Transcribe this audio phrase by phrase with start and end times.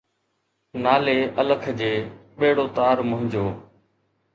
[0.83, 1.93] نالي الک جي،
[2.37, 3.45] ٻيڙو تار منھنجو.